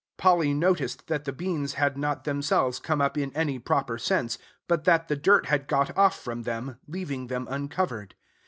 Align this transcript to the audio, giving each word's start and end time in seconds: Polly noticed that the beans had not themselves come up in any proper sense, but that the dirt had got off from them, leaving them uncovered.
Polly 0.17 0.51
noticed 0.51 1.05
that 1.09 1.25
the 1.25 1.31
beans 1.31 1.73
had 1.75 1.95
not 1.95 2.23
themselves 2.23 2.79
come 2.79 3.01
up 3.01 3.19
in 3.19 3.31
any 3.33 3.59
proper 3.59 3.99
sense, 3.99 4.39
but 4.67 4.83
that 4.85 5.09
the 5.09 5.15
dirt 5.15 5.45
had 5.45 5.67
got 5.67 5.95
off 5.95 6.19
from 6.19 6.41
them, 6.41 6.79
leaving 6.87 7.27
them 7.27 7.47
uncovered. 7.47 8.15